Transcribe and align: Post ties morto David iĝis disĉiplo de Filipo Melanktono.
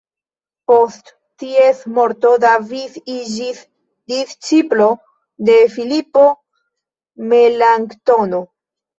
Post 0.69 1.09
ties 1.41 1.81
morto 1.97 2.29
David 2.45 2.95
iĝis 3.15 3.59
disĉiplo 4.13 4.87
de 5.49 5.57
Filipo 5.75 6.23
Melanktono. 7.35 8.41